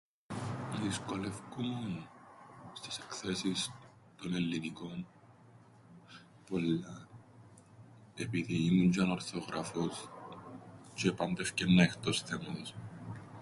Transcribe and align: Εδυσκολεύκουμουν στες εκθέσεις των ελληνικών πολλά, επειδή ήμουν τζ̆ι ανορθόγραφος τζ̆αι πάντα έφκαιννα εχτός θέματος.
Εδυσκολεύκουμουν 0.75 2.07
στες 2.73 2.97
εκθέσεις 2.99 3.71
των 4.21 4.33
ελληνικών 4.33 5.07
πολλά, 6.49 7.07
επειδή 8.15 8.63
ήμουν 8.65 8.89
τζ̆ι 8.93 8.99
ανορθόγραφος 9.01 10.09
τζ̆αι 10.95 11.13
πάντα 11.15 11.41
έφκαιννα 11.41 11.83
εχτός 11.83 12.21
θέματος. 12.21 12.75